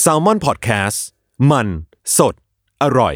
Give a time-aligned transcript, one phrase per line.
[0.00, 1.04] แซลมอนพอดแคสต์
[1.50, 1.68] มัน
[2.18, 2.34] สด
[2.82, 3.14] อร่อย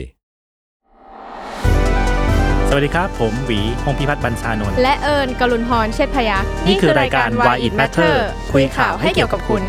[2.69, 8.15] สวัสดีครับ ผมหวีพงพิพัฒน์บรรชานนท์และเอิญกลุนพรเชษฐพยักษ์นี่คือรายการ Why It Matter
[8.53, 9.63] คุยข่าวให้เกี่ยวกับคุณ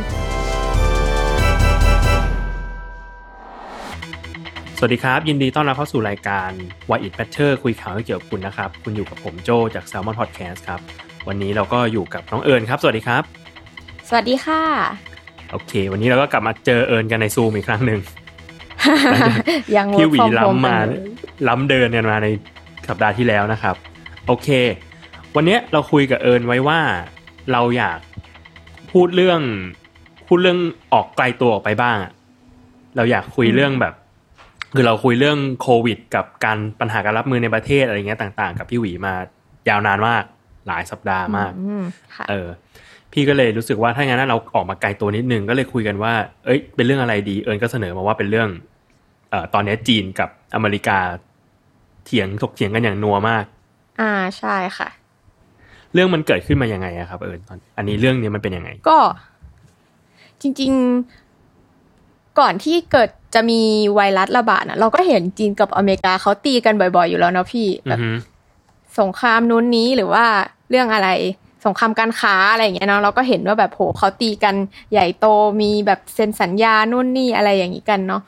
[4.78, 6.50] สวัสดีครับ ยินดีต้อนรับเข้าสู่รายการ
[6.90, 10.80] Why It Matter คุยข่าวให้เกี่ยวกับคุณนะครับ คุณอยู่กับผมโจจาก Salmon Podcast ครับ
[11.28, 13.24] วันนี้เราก็อยู่กับน้องเอิญครับ สวัสดีครับ
[14.10, 15.11] สวัสดีค่ะ
[15.52, 18.00] โอเค วันนี้เราก็กลับมาเจอเอิญกันในซูมอีกครั้งหนึ่ง
[19.76, 21.00] ยังพี่หวี work from home ล้ำมากันเลย
[21.48, 22.28] ล้ำเดินกันมาใน
[22.90, 23.76] สัปดาห์ที่แล้วนะครับ
[24.28, 24.48] โอเค
[25.36, 26.80] วันเนี้ยเราคุยกับเอิญไว้ว่า
[27.52, 28.00] เราอยาก
[28.92, 29.42] พูดเรื่อง
[30.28, 30.60] พูดเรื่อง
[30.94, 32.12] ออกไกลตัวออกไปบ้างอะ
[32.96, 33.94] เราอยากคุยเรื่องแบบ
[34.76, 39.14] คือเราคุยเรื่องโควิด กับการปัญหาการรับมือในประเทศอะไรเงี้ยต่าง ๆ กับพี่หวีมา
[39.70, 40.24] ยาวนานมาก
[40.68, 41.84] หลายสัปดาห์มากอืม
[42.16, 42.48] ค่ะเออ
[43.14, 46.14] พี่ก็เลยรู้สึกว่าถ้างั้นเราออกมาไกลตัวนิดนึงก็เลยคุยกันว่า
[46.46, 48.50] เอ้ย เป็นเรื่องอะไรดี เอิญก็เสนอมาว่าเป็นเรื่อง
[49.30, 50.98] เอ่อตอนนี้จีนกับอเมริกา
[52.06, 53.46] เถียงถกเถียงกันอย่างนัวมาก
[54.02, 54.90] อ่าใช่ค่ะ
[55.94, 58.98] เรื่องมันเกิดขึ้นมายังไงอะครับ เอิญตอนอันนี้เรื่องนี้มันเป็นยังไง ก็
[60.42, 60.72] จริง
[61.56, 63.62] ๆ ก่อนที่เกิดจะมี
[63.94, 68.10] ไวรัสระบาดนะเราก็เห็นจีนกับอเมริกาเขาตีกันบ่อย ๆ อยู่แล้วเนาะพี่อืแบอบฮึ
[69.00, 70.26] สงครามนู้นนี้หรือว่า
[70.70, 71.10] เรื่องอะไร
[71.66, 74.56] สงครามการค้าอะไรอย่างเงี้ยเนาะเราก็เห็นว่าแบบโหเขาตีกัน
[74.92, 75.26] ใหญ่โต
[75.62, 78.22] มีแบบเซ็นสัญญานู่นนี่อะไรอย่างนี้กันเนาะ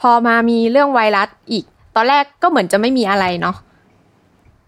[0.00, 1.64] พอมามีเรื่องไวรัสอีก
[1.96, 3.56] ตอนแรกก็เหมือนจะไม่มีอะไรเนาะ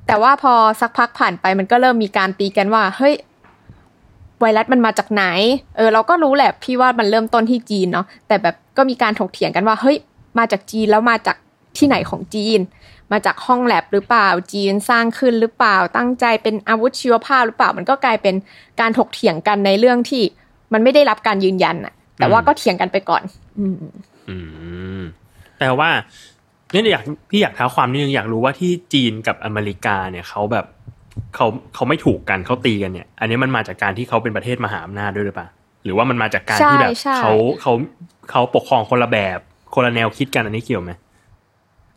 [0.06, 3.14] แต่ว่าพอสักพักผ่านไปมันก็เริ่มมีการตีกันว่า เฮ้ย
[4.40, 5.24] ไวรัสมันมาจากไหน
[5.76, 9.96] เออเราก็รู้แหละพี่ว่ามันเริ่มต้นที่จีนเนาะแต่แบบก็มีการถกเถียงกันว่า เฮ้ย
[10.38, 11.36] มาจากจีนแล้วมาจาก
[11.78, 12.60] ที่ไหนของจีน
[13.12, 18.34] มาจากห้องแลบหรือเปล่าจีนสร้างขึ้นหรือเปล่าตั้งใจเป็นอาวุธชีวภาพหรือเปล่า มันก็กลายเป็น
[18.80, 20.22] การถกเถียงกันในเรื่องที่
[20.72, 23.22] มันไม่ได้รับการยืนยันอะแต่ว่าก็เถียงกันไปก่อน
[23.58, 23.76] อืม
[24.28, 24.36] อื
[25.00, 25.02] ม
[25.58, 25.90] แต่ว่า
[26.70, 30.66] เนี่ยอยากพี่อยากท้าความนิดนึงอยากรู้ว่าที่จีนกับอเมริกาเนี่ยเขาแบบ
[31.34, 35.48] เขาเขาไม่ถูกกันเขาตีกันเนี่ย อันนี้มันมาจากการที่เขาเป็นประเทศมหาอำนาจด้วยหรือเปล่า
[35.84, 37.72] หรือว่ามันมาจากการที่แบบใช่ใช่เขาเขา
[38.30, 39.38] เขาปกครองคนละแบบ
[39.74, 40.92] คนละแนวคิดกันอันนี้เกี่ยวไหม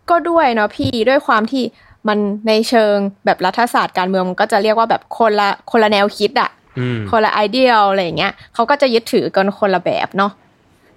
[0.10, 1.64] ก็ด้วยเนาะพี่ด้วยความที่
[2.08, 6.50] มันในเชิงแบบรัฐศาสตร์การเมืองมันก็จะเรียกว่าแบบคนละคนละแนวคิดอะ
[6.80, 10.32] อืมคนละไอเดียลอะไรอย่างเงี้ยเขาก็จะยึดถือกันคนละแบบเนาะ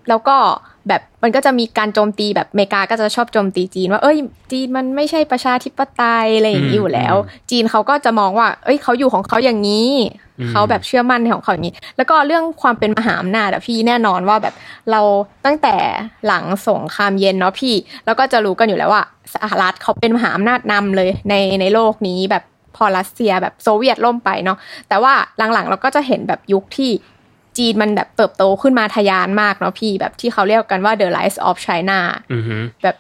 [0.09, 0.37] แล้วก็
[0.89, 4.17] แบบมันก็จะมีการโจมตีแบบอเมริกาก็จะชอบโจมตีจีน ว่าเอ้ย
[4.53, 7.15] จีนมันไม่ใช่ประชาธิปไตยอะไรอย่างนี้อยู่แล้ว
[7.51, 9.91] จีนเขาก็จะมองว่า เอ้ยเขาอยู่ของเขาอย่างนี้
[10.51, 14.55] เขาแบบเชื่อมั่นในของเขาอย่างนี้ แล้วก็เรื่องความเป็นมหาอำนาจอะพี่แน่นอนว่าแบบ
[14.91, 15.01] เรา
[15.45, 15.77] ตั้งแต่
[16.27, 17.75] หลังสงครามเย็นเนาะพี่
[18.07, 22.45] แล้วก็จะรู้กันอยู่แล้วว่าสหรัฐเขาเป็นมหาอำนาจนำเลยในในโลกนี้แบบ
[22.77, 24.59] พอรัสเซียแบบโซเวียตล่มไปเนาะ
[24.89, 25.15] แต่ว่า
[25.53, 26.91] หลังๆเราก็จะเห็นแบบยุคที่
[27.59, 31.99] จีนมันแบบเติบโตขึ้นมาทะยานมากเนาะพี่แบบที่เขาเรียกกันว่า the rise of China
[32.33, 32.97] อือฮึแบบ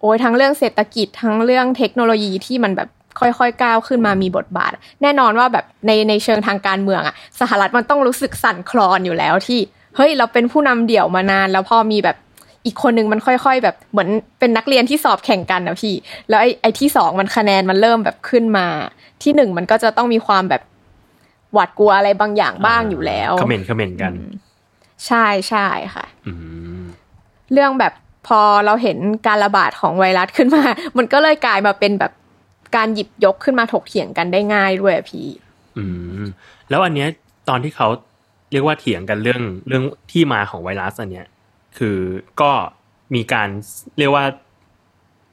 [0.00, 2.88] โอ้ยทั้งเรื่องเศรษฐกิจทั้งเรื่องเทคโนโลยีที่มันแบบ
[3.20, 4.72] ค่อยๆ ก้าวขึ้นมามีบทบาท
[5.02, 9.60] แน่นอนว่าแบบในในเชิงทางการเมืองอะสหรัฐมันต้องรู้สึกสั่นคลอนอยู่แล้วที่
[9.96, 12.16] เฮ้ย เราเป็นผู้นำเดี่ยวมานาน แล้วพอมีแบบ
[12.66, 14.08] อีกคนนึงมันค่อย ๆ แบบเหมือน
[14.38, 15.94] เป็นนักเรียนที่สอบแข่งกันนะพี่
[16.28, 18.66] แล้วไอ้ไอ้ที่สองมันคะแนนมันเริ่มแบบขึ้นมา
[19.22, 20.62] ที่หนึ่งมันก็จะต้องมีความแบบ
[21.54, 24.12] หวาดกลัวอะไรบางอย่างบ้างอยู่แล้วคอมเมนต์คอมเมนต์กัน
[25.06, 26.32] ใช่ใช่ค่ะอื
[26.80, 26.82] ม
[27.52, 27.92] เรื่องแบบ
[28.26, 30.64] พอเราเห็นการระบาดของไวรัสขึ้นมา
[30.98, 32.12] มันก็เลยกลายมาเป็นแบบ
[32.76, 35.26] การหยิบยกขึ้นมาถกเถียงกันได้ง่ายด้วยอะพี่
[35.78, 35.84] อื
[36.22, 36.24] ม
[36.68, 37.08] แล้วอันเนี้ย
[37.48, 37.88] ตอนที่เขา
[38.52, 41.26] เรียกว่าเถียงกันเรื่องเรื่องที่มาของไวรัสอันเนี้ย
[41.78, 41.98] คือ
[42.40, 42.50] ก็
[43.14, 43.48] มีการ
[43.98, 44.24] เรียกว่า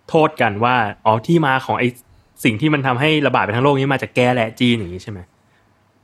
[0.10, 0.76] โทษกันว่า
[1.06, 1.84] อ๋อที่มาของไอ
[2.44, 5.20] สิ่งที่มันทำให้ระบาดไปทั้งโลกนี้มาจากแกและจีนอย่างนี้ใช่ไหม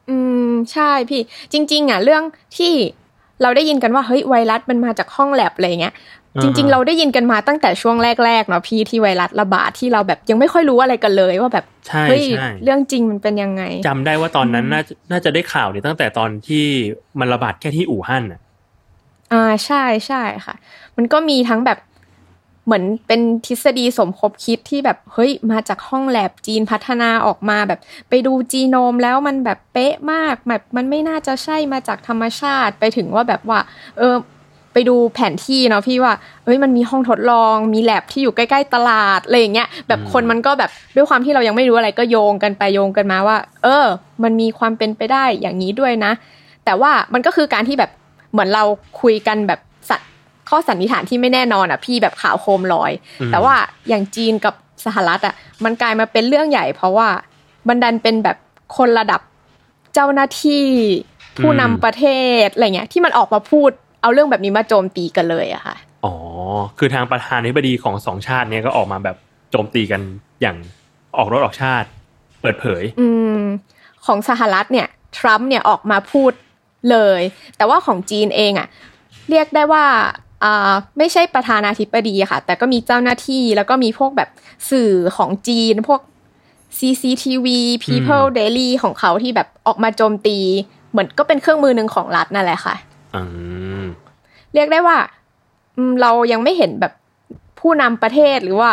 [0.09, 0.17] อื
[0.49, 1.21] มใช่พี่
[1.53, 2.23] จริง ๆ อะ เรื่อง
[2.57, 2.73] ที่
[3.41, 5.93] เราได้ยินกันว่าเฮ้ยไวรัสมันมาจากห้องแลบอะไรเงี้ย
[6.35, 7.95] อ่าจริง ๆ เราได้ยินกันมาตั้งแต่ช่วง
[8.25, 16.65] แรกๆเนาะพี่ที่ไวรัสระบาดที่เราแบบยังไม่ค่อยรู้อะไรกันเลยว่าแบบใช่เฮ้ยใช่เรื่องจริงมันเป็นยังไงจำได้ว่าตอนนั้นน่าจะน่าจะได้ข่าวเนี่ยตั้งแต่ตอนที่
[17.19, 18.39] มันระบาดแค่ที่อู่ฮั่นน่ะ
[19.33, 20.55] อ่าใช่ใช่ค่ะ
[20.97, 21.77] มันก็มีทั้งแบบ
[22.65, 27.79] เหมือนเป็นทฤษฎีสมคบคิดที่แบบเฮ้ยมาจากห้องแลบจีนพัฒนาออกมาแบบ
[28.09, 33.59] ไปดูจีโนมแล้วมันแบบเป๊ะมากแบบมันไม่น่าจะใช่มาจากธรรมชาติไปถึงว่าแบบว่า
[33.97, 34.15] เออ
[34.73, 36.13] ไปดูแผนที่เนาะพี่ว่า
[36.45, 43.85] เอ้ยมันมีห้องทดลอง มีแลบที่อยู่ใกล้ ๆ ตลาดอะไรอย่างเงี้ย แบบคนมันก็แบบด้วยความที่เรายังไม่รู้อะไรก็โยงกันไปโยงกันมาว่า เออ
[44.23, 46.11] มันมีความเป็นไปได้อย่างนี้ด้วยนะ
[46.65, 47.91] แต่ว่ามันก็คือการที่แบบ
[48.31, 48.63] เหมือนเรา
[49.01, 49.59] คุยกันแบบ
[50.49, 53.55] ข้อสันนิษฐานที่ไม่แน่นอนอะพี่แบบข่าวโคมลอยอืมแต่ว่า
[53.89, 54.55] อย่างจีนกับ
[54.85, 57.07] สหรัฐอะมันกลายมาเป็นเรื่องใหญ่ เพราะว่า
[57.67, 58.37] มันดันเป็นแบบ
[58.77, 59.21] คนระดับ
[59.93, 60.65] เจ้าหน้าที่
[61.41, 62.05] ผู้นำประเท
[62.43, 63.69] ศอะไรเงี้ยที่มันออกมาพูด
[64.01, 65.75] เอาเรื่องแบบนี้มาโจมตีกันเลยอะค่ะ
[66.05, 66.13] อ๋อ
[66.77, 69.17] คือทางประธานาธิบดีของสองชาติเนี้ยก็ออกมาแบบ
[69.51, 70.01] โจมตีกัน
[70.41, 70.57] อย่าง
[71.17, 71.87] ออกรถออกชาติ
[72.41, 73.07] เปิดเผย อื
[73.39, 73.41] ม
[74.05, 74.87] ของสหรัฐเนี่ย
[75.17, 76.31] ทรัมป์เนี่ยออกมาพูด
[76.91, 77.21] เลย
[77.57, 78.67] แต่ว่าของจีนเองอะ
[79.29, 80.07] เรียกได้ว่าอ่า
[80.97, 84.29] ไม่ใช่ประธานาธิบดีอะค่ะ แต่ก็มีเจ้าหน้าที่แล้วก็มีพวกแบบ
[84.69, 86.01] สื่อของจีน พวก
[86.77, 87.47] CCTV
[87.83, 90.37] People Daily ของเขาที่แบบออกมาโจมตี
[90.91, 92.75] เหมือนก็เป็นเครื่องมือหนึ่งของรัฐนั่นแหละค่ะ
[93.15, 93.21] อื
[93.81, 93.83] ม
[94.53, 94.97] เรียกได้ว่า
[95.77, 96.93] อืมเรายังไม่เห็นแบบ
[97.59, 98.71] ผู้นำประเทศหรือว่า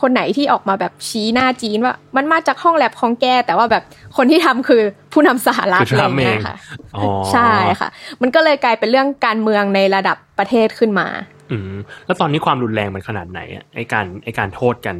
[0.00, 3.82] คนไหนที่ออกมาแบบชี้หน้าจีนว่า มันมาจากห้องแลบของแก แต่ว่าแบบ
[4.16, 4.82] คนที่ทำคือ
[5.12, 6.56] ผู้นำสหรัฐคืออะไรทรัมป์เงี้เอยงค่ะ
[6.96, 7.02] อ๋อ
[7.32, 7.50] ใช่
[7.80, 7.88] ค่ะ
[8.22, 11.06] มันก็เลยกลายเป็นเรื่องการเมืองในระดับประเทศขึ้นมา
[11.50, 11.74] อืม
[12.06, 14.96] แล้วตอนนี้ความรุนแรงมันขนาดไหนอะไอการไอการโทษกัน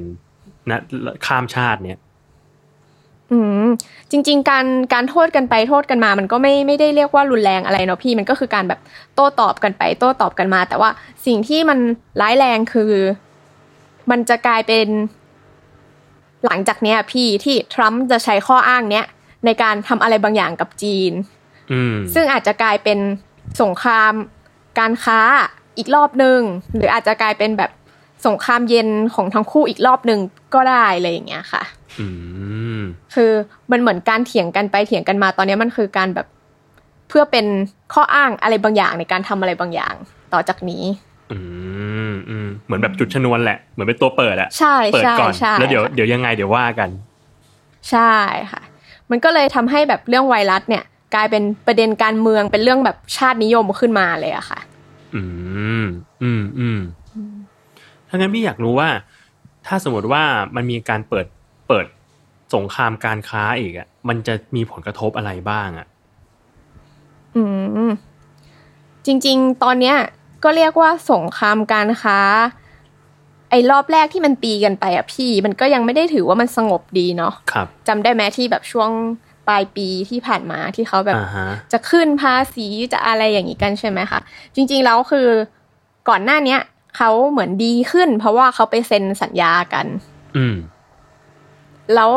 [0.71, 0.81] นะ
[1.27, 1.99] ข้ามชาติเนี่ย
[3.33, 3.67] อืม
[4.11, 8.81] จริง ๆ การการโทษกันไปโทษกันมา มันก็ไม่ไม่ได้เรียกว่ารุนแรงอะไรเนาะพี่มันก็คือการแบบ
[9.15, 10.91] โต้ตอบกันไป โต้ตอบกันมา แต่ว่า
[11.27, 11.79] สิ่งที่มัน
[12.21, 12.93] ร้ายแรงคือ
[14.11, 14.89] มันจะกลายเป็น
[16.45, 19.07] หลังจากเนี้ย พี่ที่ทรัมป์จะใช้ข้ออ้างเนี้ย
[19.45, 21.13] ในการทำอะไรบางอย่างกับจีน
[21.73, 22.99] อืมซึ่งอาจจะกลายเป็น
[23.63, 24.13] สงคราม
[24.79, 25.21] การค้า
[25.79, 26.41] อีกรอบหนึ่ง
[26.75, 27.71] หรืออาจจะกลายเป็นแบบ
[28.27, 30.21] สงครามเย็นของทั้งคู่อีกรอบหนึ่ง
[30.55, 31.63] ก็ได้อะไรอย่างเงี้ยค่ะ
[32.01, 32.07] อื
[32.79, 32.81] ม
[33.15, 33.33] คือ
[33.71, 36.27] มันเหมือนการเถียงกันไปเถียงกันมาตอนนี้มันคือการแบบ
[37.09, 37.47] เพื่อเป็น
[37.95, 39.95] ข้ออ้างอะไรบางอย่างในการทำอะไรบางอย่าง
[40.33, 40.85] ต่อจากนี้
[41.33, 41.39] อื
[42.11, 46.91] มอืมเหมือนแบบจุดชนวนแหละ เหมือนเป็นตัวเปิดอะใช่เปิดใช่ก่อนใช่แล้วเดี๋ยวค่ะเดี๋ยวยังไงเดี๋ยวว่ากัน
[47.91, 48.15] ใช่
[48.53, 48.63] ค่ะ
[49.11, 50.85] มันก็เลยทำให้แบบเรื่องไวรัสเนี่ย
[51.15, 54.61] กลายเป็นประเด็นการเมืองเป็นเรื่องแบบชาตินิยมขึ้นมาเลยอะค่ะ
[55.15, 55.23] อื
[55.83, 55.85] ม
[56.23, 56.81] อืมอืม
[58.09, 58.89] ถ้างั้นพี่อยากรู้ว่า
[59.67, 60.23] ถ้าสมมติว่า
[60.57, 61.27] มันมีการเปิด
[61.69, 61.87] เปิด
[62.55, 65.87] สงครามการค้าอีกอะมันจะมีผลกระทบอะไรบ้างอะ
[67.37, 67.43] อื
[67.89, 67.91] ม
[69.07, 69.97] จริง ๆ ตอนเนี้ย
[70.45, 72.19] ก็เรียกว่าสงครามการค้า
[73.51, 78.91] ไอ้รอบแรกที่มันตีกันไปอะพี่ มันก็ยังไม่ได้ถือว่ามันสงบดีเนาะครับจำได้ไหมที่แบบช่วง
[79.49, 84.21] ปลายปีที่ผ่านมาที่เขาแบบอ่าฮะจะขึ้นภาษีจะอะไรอย่างนี้กันใช่ไหมคะ
[84.55, 85.29] จริงๆแล้วคือ
[86.09, 86.61] ก่อนหน้าเนี้ย
[86.97, 89.87] เขาเหมือนดีขึ้น เพราะว่าเขาไปเซ็นสัญญากัน
[90.37, 90.57] อืม
[91.95, 92.11] แล้ว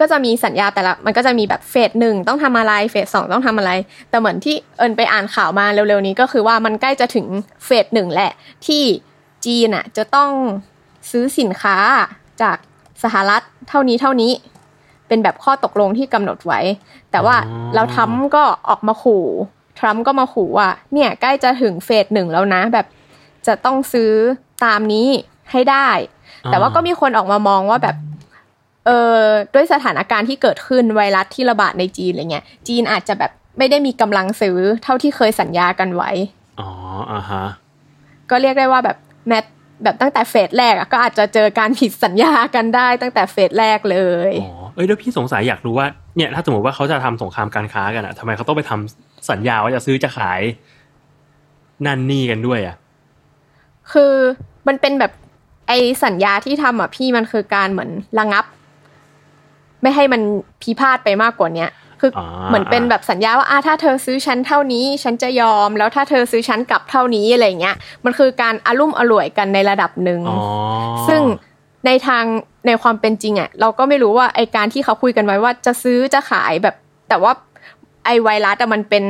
[0.00, 3.70] ก็จะมีสัญญาแต่ละมันก็จะมีแบบเฟสหนึ่งต้องทำอะไรเฟสสองต้องทำอะไร
[4.10, 7.26] แต่เหมือนที่เอิญไปอ่านข่าวมาเร็วๆนี้ก็คือว่ามันใกล้จะถึง
[7.64, 8.32] เฟสหนึ่งแหละ
[8.66, 8.82] ที่
[9.44, 10.30] จีนอะจะต้อง
[11.10, 11.76] ซื้อสินค้า
[12.42, 12.56] จาก
[13.02, 14.32] สหรัฐเท่านี้เท่านี้
[15.08, 16.60] เป็นแบบข้อตกลงที่กำหนดไว้
[17.10, 19.24] แต่ว่าอ๋อเราทรัมป์ก็ออกมาขู่
[19.78, 22.86] ทรัมป์ก็มาขู่ว่าเนี่ยใกล้จะถึงเฟสหนึ่งแล้วนะแบบ
[23.46, 24.12] จะต้องซื้อ
[24.64, 25.08] ตามนี้
[25.52, 25.88] ให้ได้
[26.50, 27.96] แต่ว่าก็มีคนออกมามองว่าแบบ
[28.88, 29.22] เออ
[29.54, 36.10] ด้วยสถานการณ์ที่เกิดขึ้นไวรัสที่ระบาดในจีนอะไรเงี้ยจีนอาจจะแบบไม่ได้มีกำลังซื้อเท่าที่เคยสัญญากันไว้
[36.60, 36.70] อ๋อ
[37.12, 37.44] อ่าฮะ
[38.30, 38.96] ก็เรียกได้ว่าแบบ
[39.28, 39.44] แมท
[39.84, 43.98] แบบตั้งแต่เฟสแรกอะก็อาจจะเจอการผิดสัญญากันได้ตั้งแต่เฟสแรกเล
[44.30, 45.86] ย อ๋อ เอ้ยแล้วพี่สงสัยอยากรู้ว่า
[46.16, 50.40] เนี่ยถ้าสมมติว่าเขาจะทำสงครามการค้ากันอะทำไมเขาต้องไปทำสัญญาว่าจะซื้อจะขาย
[51.86, 52.76] นั่นนี่กันด้วยอะ
[53.92, 54.14] คือ
[54.68, 55.12] มันเป็นแบบ
[55.68, 55.72] ไอ
[56.04, 58.44] สัญญาที่ทำอะพี่มันคือการเหมือนระงับ
[59.82, 60.20] ไม่ให้มัน
[60.62, 61.70] พิพาทไปมากกว่าเนี้ย
[62.00, 70.38] คือออ่าเหมือนเป็นแบบสัญญาว่าอะถ้าเธอซื้อชั้นเท่านี้ฉันจะยอม แล้วถ้าเธอซื้อชั้นกลับเท่านี้อะไรเงี้ย มันคือการอารุ่มอร่วยกันในระดับหนึ่งอ๋อ
[71.08, 71.22] ซึ่ง
[71.86, 72.24] ในทาง
[72.66, 76.74] ในความเป็นจริงอะเราก็ไม่รู้ว่าไอการที่เขาคุยกันไว้ว่าจะซื้อจะขายแบบ
[77.08, 77.32] แต่ว่า
[78.04, 79.04] ไอไวรัสอะมันเป็น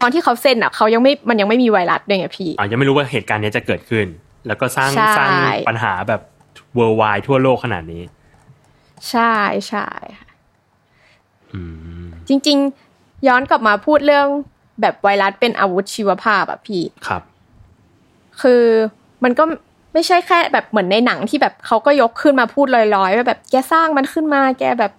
[0.00, 4.06] ตอนที่เขาเซ็นอะเขายังไม่มันยังไม่มีไวรัสด้วยไงพี่อ่ายังไม่รู้ว่าเหตุการณ์เนี้ยจะเกิดขึ้น
[4.46, 5.30] แล้วก็สร้างใช่สร้าง
[5.68, 6.20] ปัญหาแบบ
[6.78, 8.02] worldwide ทั่วโลกขนาดนี้
[9.10, 9.34] ใช่
[9.68, 9.86] ใช่
[10.18, 10.30] ค่ะ
[11.54, 11.62] อื
[12.04, 12.58] มจริง
[12.92, 14.26] ๆ ย้อนกลับมาพูดเรื่อง
[14.80, 17.22] แบบไวรัสเป็นอาวุธชีวภาพอะพี่ครับ
[18.40, 18.64] คือ
[19.24, 19.44] มันก็
[19.92, 24.92] ไม่ใช่แค่แบบเหมือนในหนังที่แบบเขาก็ยกขึ้นมาพูดลอยๆว่าแบบแกสร้างมันขึ้นมา แกแบบ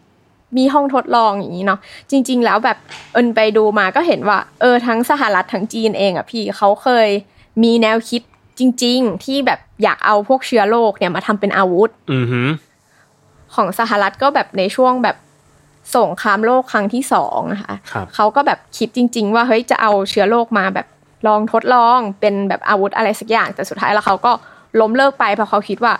[0.58, 1.80] มีห้องทดลองอย่างนี้เนาะ
[2.12, 2.78] จริง ๆ แล้วแบบ
[3.14, 7.10] เอินไปดูมาก็เห็นว่า เออทั้งสหรัฐทั้งจีนเองอะพี่เขาเคย
[7.64, 8.22] มีแนวคิด
[8.60, 12.48] จริง ๆ ที่แบบอยากเอาพวกเชื้อโรคเนี่ยมาทำเป็นอาวุธ อือหือ
[13.56, 15.18] ของสหรัฐก็แบบในช่วงแบบ
[15.98, 20.88] สงครามโลกครั้งที่สองนะคะครับเขาก็แบบคิดจริง ๆ ว่าเฮ้ยจะเอาเชื้อโรคมาแบบ
[21.28, 24.32] ลองทดลองเป็นแบบอาวุธอะไรสักอย่าง แต่สุดท้ายแล้วเขาก็
[24.80, 25.94] ล้มเลิกไปเพราะเขาคิดว่า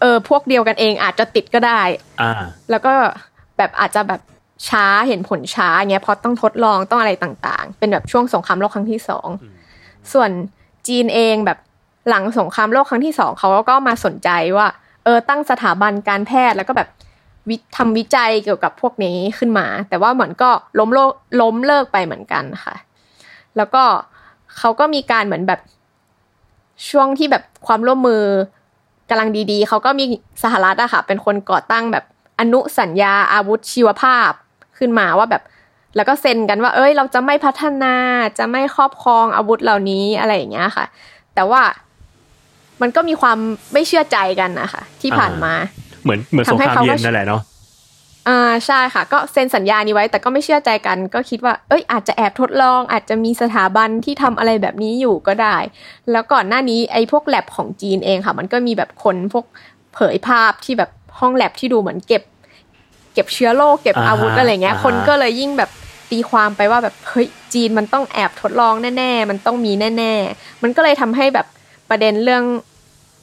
[0.00, 1.80] เออพวกเดียวกันเองอาจจะติดก็ได้
[2.22, 2.32] อ่า
[2.70, 2.92] แล้วก็
[3.58, 4.20] แบบอาจจะแบบ
[4.68, 9.54] ช้าเห็นผลช้าเงี้ยเพราะต้องทดลองต้องอะไรต่างๆ เป็นแบบช่วงสงครามโลกครั้งที่สองอืม
[10.12, 10.30] ส่วน
[10.88, 11.58] จีนเองแบบ
[12.08, 14.68] หลังสงครามโลกครั้งที่สองเขาก็มาสนใจว่า
[15.04, 16.88] เออตั้งสถาบันการแพทย์แล้วก็แบบ
[17.48, 22.74] วิทำวิจัยเกี่ยวกับพวกนี้ขึ้นมา แต่ว่าเหมือนก็ล้มโลกล้มเลิกไปเหมือนกันค่ะ
[23.56, 23.82] แล้วก็
[24.58, 25.60] เขาก็มีการเหมือนแบบ
[26.90, 28.22] ช่วงที่แบบความร่วมมือ
[29.10, 30.04] กำลังดีๆ เขาก็มี
[30.42, 32.04] สหรัฐอะค่ะ เป็นคนก่อตั้งแบบ
[32.40, 34.30] อนุสัญญาอาวุธชีวภาพ
[34.78, 35.42] ขึ้นมาว่าแบบ
[35.96, 37.94] แล้วก็เซ็นกันว่า เอ้ย เราจะไม่พัฒนา
[38.38, 40.84] จะไม่ครอบครองอาวุธเหล่านี้อะไรอย่างเงี้ยค่ะ
[41.34, 41.62] แต่ว่า
[42.82, 43.38] มันก็มีความ
[43.72, 45.52] ไม่เชื่อใจกันนะคะที่ผ่านมา
[46.02, 47.42] เหมือนเหมือนสงครามเย็นนั่นแหละเนาะ
[48.28, 55.56] อ่าใช่ค่ะ ก็เซ็นสัญญานี้ไว้ แต่ก็ไม่เชื่อใจกัน ก็คิดว่า เอ้ย อาจจะแอบทดลอง อาจจะมีสถาบันที่ทำอะไรแบบนี้อยู่ก็ได้
[56.12, 59.44] แล้วก่อนหน้านี้ไอ้พวกแลบของจีนเองค่ะ มันก็มีแบบคนพวก
[59.94, 62.22] เผยภาพที่แบบห้องแลบที่ดูเหมือนเก็บ
[63.14, 65.70] เก็บเชื้อโรคเก็บอาวุธอะไรเงี้ย คนก็เลยยิ่งแบบ
[66.10, 71.46] ตีความไปว่าแบบเฮ้ยจีนมันต้องแอบทดลองแน่ ๆ มันต้องมีแน่ ๆ มันก็เลยทำให้แบบ
[71.90, 72.44] ประเด็นเรื่อง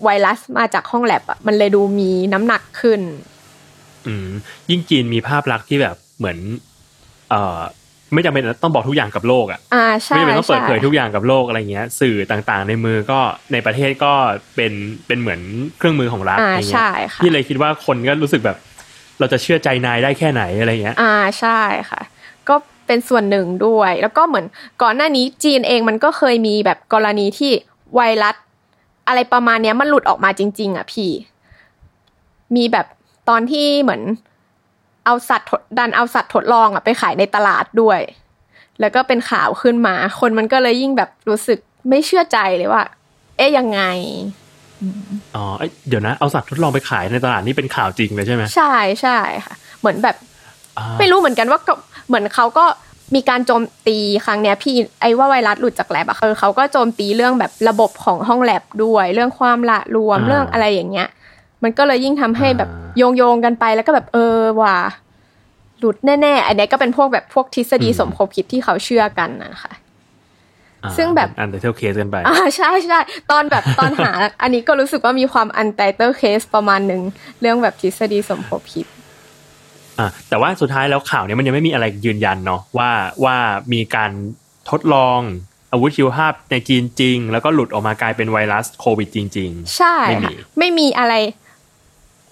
[0.04, 3.02] ไวรัสมาจากห้องแลบอะมันเลยดูมีน้ำหนักขึ้น
[4.08, 4.28] อืม
[4.70, 6.38] ยิ่งจีนมีภาพลักษณ์ที่แบบเหมือน
[7.30, 7.60] เอ่อ
[8.14, 13.20] ไม่จำเป็นต้องบอกทุกอย่างกับโลกอะอ่าใช่ไม่จำเป็นต้องเปิดเผยใช่ทุกอย่างกับโลกอะไรเงี้ย สื่อต่างๆ ในมือก็
[13.52, 14.14] ในประเทศก็
[14.56, 14.74] เป็น
[15.08, 15.40] เป็นเหมือน
[15.78, 18.58] เครื่องมือของรัฐอ่าอย่างเงี้ใช่ยค่ะที่เลยคิดว่าคนก็รู้สึกแบบ
[19.20, 22.02] เราจะเชื่อใจนายได้แค่ไหนอะไรเงี้ย อ่าใช่ค่ะ
[22.50, 22.56] ก็
[22.88, 24.46] เป็นส่วนหนึ่งด้วย แล้วก็เหมือน
[24.82, 27.52] ก่อนหน้านี้จีนเองมันก็เคยมีแบบกรณีที่
[27.96, 28.36] ไวรัส
[29.08, 31.12] อะไรประมาณเนี้ยมันหลุดออกมาจริง ๆ อะพี่
[32.56, 32.86] มีแบบ
[33.30, 34.02] ตอนที่เหมือน
[35.06, 38.00] เอาสัตว์ทดดันเอาสัตว์ทดลองอะไปขายในตลาดด้วย
[38.80, 41.60] แล้วก็เป็นข่าวขึ้นมา คนมันก็เลยยิ่งแบบรู้สึก
[41.90, 42.84] ไม่เชื่อใจเลยว่า
[43.38, 43.82] เอ๊ะยังไง
[45.36, 50.16] อ๋อเอ้ยเดี๋ยวนะเอาสัตว์ทดลองไปขายในตลาดนี่เป็นข่าวจริงเลยใช่ไหมใช่ใช่ค่ะ เหมือนแบบ
[50.78, 51.74] อ่าไม่รู้เหมือนกันว่าก็
[52.08, 52.66] เหมือนเขาก็
[53.16, 61.08] มีการโจมตีครั้งเนี้ยพี่ไอ้ว่าไวรัสหลุดจากแลบอะคือเขาก็โจมตีเรื่องแบบระบบของห้องแลบด้วย เรื่องความละรวมเรื่องอะไรอย่างเงี้ย
[61.64, 64.78] มันก็เลยยิ่งทำให้แบบโยงโยงๆกันไปแล้วก็แบบเออว่า
[65.80, 69.74] หลุดแน่ ๆ อันเนี้ยก็เป็นพวกแบบพวกทฤษฎีสมคบคิดที่เขาเชื่อกันนะคะ
[70.84, 73.00] อ่าซึ่งแบบ Untitled Case กันไปอ่าใช่ใช่
[73.32, 74.12] ตอนแบบตอนหา
[74.42, 77.02] อันนี้ก็รู้สึกว่ามีความ Untitled Case ประมาณหนึ่ง
[77.42, 78.88] เรื่องแบบทฤษฎีสมคบคิด
[80.00, 82.90] อะแต่ว่าสุดท้ายแล้วข่าวเนี้ยมันยังไม่มีอะไรยืนยันเนาะว่า
[83.24, 83.36] ว่า
[83.74, 84.12] มีการ
[84.70, 85.20] ทดลอง
[85.72, 91.14] อาวุธชีวภาพในจีนจริง แล้วก็หลุดออกมากลายเป็นไวรัสโควิดจริงใช่ไม่มีค่ะไม่มีอะไร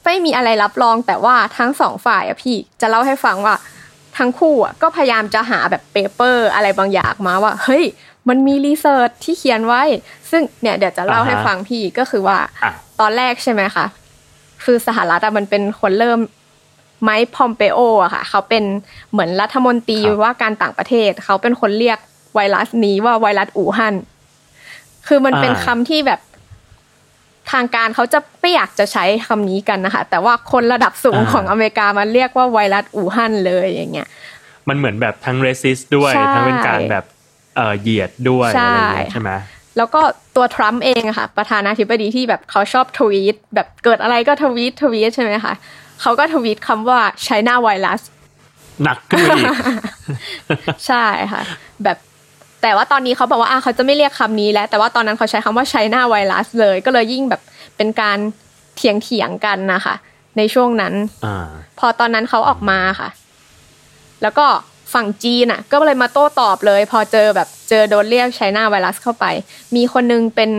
[0.05, 3.55] ไม่มีอะไรรับรองแต่ว่าทั้งสองฝ่ายอะพี่จะเล่าให้ฟังว่า
[4.17, 7.86] ทั้งคู่อะก็พยายามจะหาแบบ paper อะไรบางอย่างมาว่า เฮ้ย
[8.29, 9.84] มันมี research ที่เขียนไว้
[10.31, 13.86] ซึ่งเนี่ยเดี๋ยวจะเล่าให้ฟังพี่ก็คือว่าๆอะตอนแรกใช่ไหมคะ
[14.63, 16.19] คือสหรัฐอะมันเป็นคนเริ่ม
[17.03, 18.63] Mike Pompeo อะค่ะ เขาเป็น
[19.11, 21.99] เหมือนรัฐมนตรีว่าการต่างประเทศ เขาเป็นคนเรียก
[22.35, 23.95] ไวรัสนี้ว่าไวรัสอู่ฮั่น
[25.07, 26.19] คือมันเป็นคำที่แบบ
[27.51, 34.07] ทางการเขาจะไม่อยากจะใช้คำนี้กันนะคะ แต่ว่าคนระดับสูงของอเมริกามันเรียกว่าไวรัสอู่ฮั่นเลยอย่างเงี้ย
[34.69, 37.05] มันเหมือนแบบทั้งเรสิสด้วยใช่ทั้งเป็นการแบบ
[37.55, 39.31] เอ่อเหยียดด้วยใช่อะไรอย่างเงี้ยใช่ไหม
[39.77, 40.01] แล้วก็
[40.35, 45.53] ตัวทรัมป์เองอะค่ะ ประธานาธิบดีที่แบบเขาชอบทวีตแบบเกิดอะไรก็ทวีตทวีตใช่ไหมคะ
[46.01, 48.01] เขาก็ทวีตคำว่า China virus
[48.83, 49.47] หนักขึ้นไปอีก
[50.87, 51.41] ใช่ค่ะ
[51.83, 51.97] แบบ
[52.61, 57.41] แต่ว่าตอนนี้เขาบอกว่าอะเขาจะไม่เรียกคำนี้แล้ว แต่ว่าตอนนั้นเขาใช้คำว่า China virus เลย ก็เลยยิ่งแบบ
[57.77, 58.17] เป็นการ
[58.75, 59.95] เถียงเถียงๆกันนะคะ
[60.37, 60.93] ในช่วงนั้น
[61.25, 61.47] อ่า
[61.79, 63.09] พอตอนนั้นเขาออกมาค่ะ
[64.21, 64.45] แล้วก็
[64.93, 69.25] ฝั่งจีนอะ ก็เลยมาโต้ตอบเลย พอเจอแบบเจอโดนเรียกไชน่าไวรัสเข้าไป
[69.75, 70.51] มีคนนึงเป็น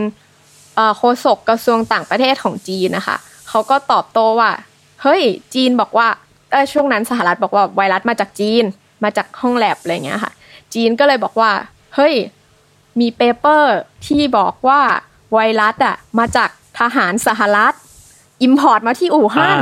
[0.75, 3.17] เอ่อโฆษกกระทรวงต่างประเทศของจีนนะคะ
[3.49, 4.51] เขาก็ตอบโต้ว่า
[5.03, 5.21] เฮ้ย
[5.53, 6.07] จีนบอกว่า
[6.51, 8.63] เออช่วงนั้นสหรัฐบอกว่าไวรัสมาจากจีน
[9.03, 10.31] มาจากห้องแลบอะไรเงี้ยค่ะ
[10.73, 11.51] จีนก็เลยบอกว่า
[11.95, 12.15] เฮ้ย
[12.99, 14.81] มี paper ที่บอกว่า
[15.33, 16.49] ไวรัสอะ มาจาก
[16.79, 17.73] ทหารสหรัฐ
[18.41, 19.59] import มาที่อู่ฮั่น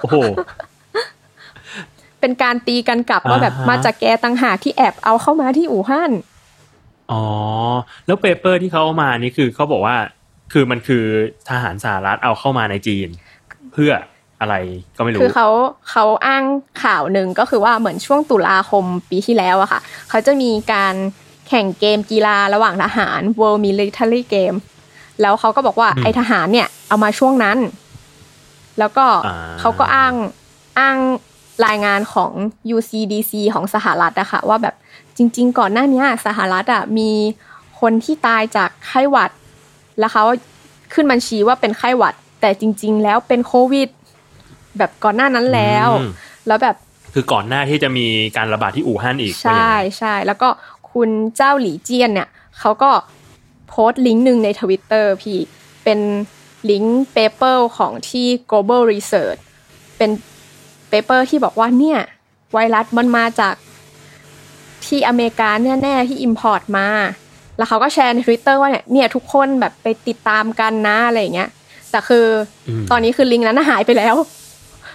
[0.00, 0.16] โอ้โห
[2.20, 6.12] เป็นการตีกันกลับว่าแบบอ่าฮะมาจากแกตังหากที่แอบเอาเข้ามาที่อู่ฮั่น
[7.10, 7.22] อ๋อ
[8.06, 9.96] แล้ว paper ที่เขาเอามานี่คือเขาบอกว่า
[10.52, 11.04] คือมันคือ
[11.48, 13.08] ทหารสหรัฐเอาเข้ามาในจีน
[13.72, 13.92] เพื่อ
[14.40, 14.54] อะไร
[14.96, 15.48] ก็ไม่รู้คือเขา
[15.90, 16.44] เขาอ้าง
[16.82, 20.94] ข่าวหนึ่งก็คือว่าเหมือนช่วงตุลาคมปีที่แล้วอะค่ะ เขาจะมีการ
[21.48, 24.56] แข่งเกมกีฬาระหว่างทหาร World Military Game
[25.20, 27.58] แล้วเขาก็บอกว่าอืมไอทหารเนี่ยเอามาช่วงนั้น
[28.78, 30.14] แล้วก็อ่าเขาก็อ้าง
[30.78, 30.96] อ้าง
[31.66, 32.32] รายงานของ
[32.74, 34.74] UCDC ของสหรัฐอะค่ะว่าแบบ
[35.16, 37.10] จริง ๆ ก่อนหน้าเนี้ยสหรัฐอะมี
[37.80, 39.30] คนที่ตายจากไข้หวัด
[39.98, 40.24] แล้วเขา
[40.94, 43.88] ขึ้นบัญชีว่าเป็นไข้หวัด แต่จริง ๆ แล้วเป็นโควิด
[44.78, 46.10] แบบก่อนหน้านั้นแล้วอืม
[46.46, 46.76] แล้วแบบ
[47.14, 50.48] คือก่อนหน้าที่จะมีการระบาดที่อู่ฮั่นอีกว่าอย่างใช่นั้นใช่แล้วก็
[50.92, 52.28] คุณเจ้าหลี่เจียนเนี่ย
[52.58, 52.90] เขาก็
[53.68, 55.38] โพสต์ลิงก์หนึ่งในทวิตเตอร์ที่
[55.84, 56.00] เป็น
[56.70, 59.40] ลิงก์ paper ของที่ global research
[59.96, 60.10] เป็น
[60.88, 61.98] paper ที่บอกว่าเนี่ย
[62.52, 63.54] ไวรัสมันมาจาก
[64.86, 65.50] ที่อเมริกา
[65.82, 66.88] แน่ๆที่ import มา
[67.56, 71.50] แล้วเขาก็แชร์ในทวิตเตอร์ว่าเนี่ยเนี่ยทุกคนแบบไปติดตามกันนะอะไรอย่างเงี้ย
[71.90, 72.26] แต่คือ
[72.68, 74.14] อมตอนนี้คือลิงก์นั้นหายไปแล้ว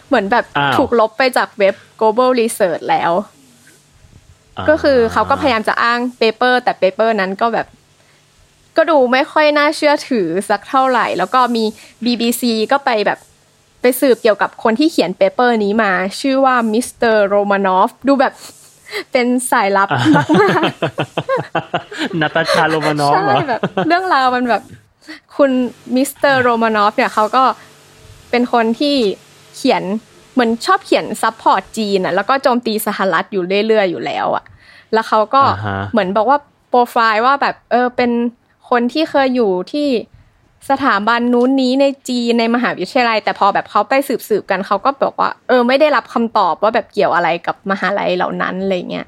[0.07, 3.11] เหมือนแบบอ้าวถูกลบไปจากเว็บ global research แล้ว
[4.69, 7.67] ก็คือเขาก็พยายามจะอ้าง paper แต่ paper นั้นก็แบบ
[8.77, 11.63] ก็ดูไม่ค่อยน่าเชื่อถือสักเท่าไหร่ แล้วก็มี
[12.05, 13.19] BBC ก็ไปแบบ
[13.81, 18.33] ไปสืบเกี่ยวกับคนที่เขียน paper นี้มา ชื่อว่ามิสเตอร์โรมานอฟดูแบบ
[19.11, 19.89] เป็นสายลับ
[20.41, 20.63] มาก
[22.21, 24.61] นาตาชาโรมานอฟใช่เหรอแบบเรื่องราวมันแบบ
[25.35, 25.51] คุณ
[25.95, 27.43] มิสเตอร์โรมานอฟเนี่ยเขาก็
[28.31, 28.95] เป็นคนที่
[29.55, 29.83] เขียน
[30.33, 34.43] เหมือนชอบเขียน support จีนอะแล้วก็โจมตีสหรัฐอยู่เรื่อยๆอยู่แล้วอะ
[34.93, 38.11] แล้วเขาก็อ่าฮะเหมือนบอกว่าโปรไฟล์ว่าแบบเออเป็น
[38.69, 39.87] คนที่เคยอยู่ที่
[40.69, 49.07] สถาบันนู้นนี้ในจีนในมหาวิทยาลัย แต่พอแบบเขาไปสืบสืบๆกันเขาก็บอกว่า เออไม่ได้รับคำตอบว่าแบบเกี่ยวอะไรกับมหาลัยเหล่านั้นอะไรเงี้ย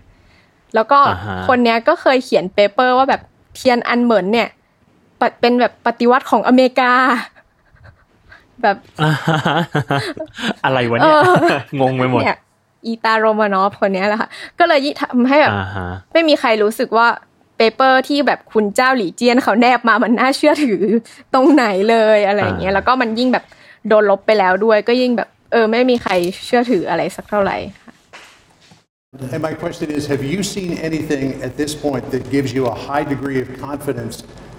[0.76, 3.22] แล้วก็อ่าฮะคนเนี้ยก็เคยเขียน paper ว่าแบบ
[3.56, 4.54] เทียนอันเหมินเนี่ยปะ
[5.42, 6.92] เป็นแบบปฏิวัติของอเมริกา
[8.62, 9.60] แบบอ่าฮะ
[10.66, 11.34] อะไรวะเนี่ยเออ
[11.82, 12.38] งงไปหมดเนี่ย
[12.86, 14.30] อีตาโรมานอฟคนเนี้ยแหละค่ะ
[14.60, 17.08] ก็เลยยิ่งทำให้แบบอ่าฮะไม่มีใครรู้สึกว่า
[17.58, 20.84] paper ที่แบบคุณเจ้าหลี่เจียนเขาแนบมามันน่าเชื่อถือ
[21.34, 23.44] ตรงไหนเลยอะไรอย่างเงี้ยอ่าแล้วก็มันยิ่งแบบ
[23.88, 26.12] โดนลบไปแล้วด้วย ก็ยิ่งแบบเออไม่มีใคร
[26.46, 27.94] เชื่อถืออะไรสักเท่าไหร่ค่ะ
[29.34, 32.78] And my question is, have you seen anything at this point that gives you a
[32.88, 34.16] high degree of confidence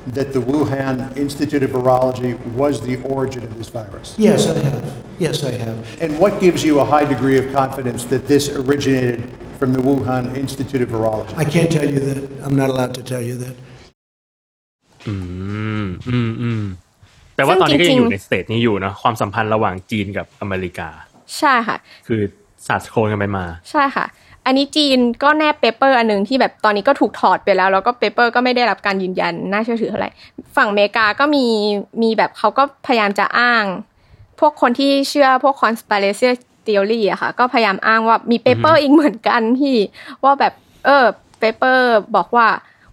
[0.07, 2.31] that the Wuhan Institute of Virology
[2.61, 4.15] was the origin of this virus?
[4.17, 5.03] Yes, I have.
[5.19, 5.77] Yes, I have.
[6.01, 9.21] And what gives you a high degree of confidence that this originated
[9.59, 11.33] from the Wuhan Institute of Virology?
[11.37, 12.17] I can't tell you that.
[12.45, 13.55] I'm not allowed to tell you that.
[15.07, 15.15] อื
[15.83, 16.63] มอืมอืม
[17.35, 20.89] แต่ว่า ซึ่ง ตอนนี้ก็ยัง จริงๆ อยู่ในสเตจนี้อยู่เนอะความสัมพันธ์ระหว่างจีนกับอเมริกา
[21.37, 21.77] ใช่ค่ะ
[22.07, 22.21] คือ
[22.67, 24.05] สาดโคลนกันไปมา ใช่ค่ะ
[24.46, 30.10] อันนี้จีนก็แนบ paper อันหนึ่งที่แบบตอนนี้ก็ถูกถอดไปแล้ว แล้วก็ paper ก็ไม่ได้รับการยืนยันน่าเชื่อถือเท่าไหร่
[30.56, 31.46] ฝั่งอเมริกาก็มี
[32.02, 33.64] มีแบบเขาก็พยายามจะอ้าง
[34.40, 36.28] พวกคนที่เชื่อพวก conspiracy
[36.66, 39.76] theory อะค่ะ ก็พยายามอ้างว่ามี paper อีกเหมือนกันที่
[40.24, 40.52] ว่าแบบ
[40.84, 41.04] เออ
[41.38, 42.48] paper บอกว่า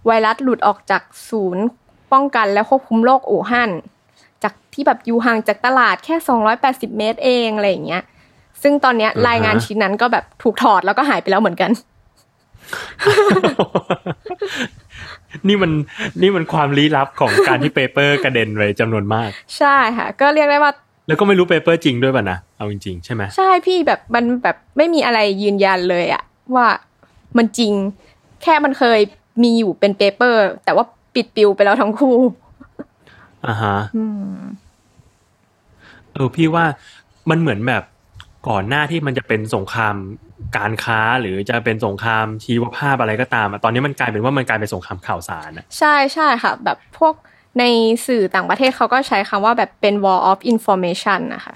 [0.06, 1.64] ไวรัสหลุดออกจากศูนย์
[2.12, 3.70] ป้องกันและควบคุมโรคอู่ฮั่น
[4.42, 6.16] จากที่แบบอยู่ห่างจากตลาดแค่
[6.56, 8.02] 280 เมตรเองอะไรอย่างเงี้ย
[8.64, 11.70] ซึ่งตอนเนี้ยอ่าฮะรายงานชิ้นนั้นก็แบบถูกถอดแล้วก็หายไปแล้วเหมือนกัน
[15.48, 15.72] นี่มัน
[16.22, 20.72] นี่มันความลี้ลับของการที่ paper กระเด็นไปจำนวนมาก ใช่ค่ะ ก็เรียกได้ว่า
[21.06, 26.22] แล้วก็ไม่รู้ paper จริงด้วยป่ะนะเอาจริงๆใช่ไหมใช่พี่แบบมันแบบไม่มีอะไรยืนยันเลยอะ
[26.54, 26.68] ว่า
[27.36, 27.72] มันจริง
[28.42, 29.00] แค่มันเคย
[29.42, 32.16] มีอยู่เป็นเปเปอร์ แต่ว่าปิดปิวไปแล้วทั้งคู่
[33.46, 33.76] อ่าฮะ
[36.14, 36.64] เออพี่ว่า
[37.30, 37.82] มันเหมือนแบบ
[38.48, 39.94] ก่อนหน้าที่มันจะเป็นสงคราม
[40.56, 47.14] การค้าหรือจะเป็นสงครามชีวภาพอะไรก็ตามอะตอนนี้มันกลายเป็นว่ามันกลายเป็นสงครามข่าวสารอะใช่ใช่ค่ะ แบบพวก
[47.58, 47.64] ใน
[48.06, 51.54] สื่อต่างประเทศเขาก็ใช้คำว่าแบบเป็น war of information นะคะ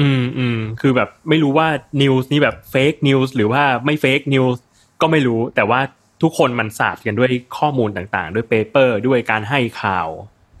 [0.00, 1.68] อืมอืมคือแบบไม่รู้ว่า
[2.02, 4.62] news นี้แบบ fake news หรือว่าไม่ fake news
[5.00, 5.80] ก็ไม่รู้ แต่ว่า
[6.22, 10.08] ทุกคนมันสาดกันด้วยข้อมูลต่างๆ ด้วย paper ด้วยการให้ข่าว